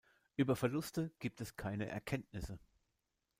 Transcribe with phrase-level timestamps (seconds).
[0.35, 2.57] Über Verluste gibt es keine Erkenntnisse.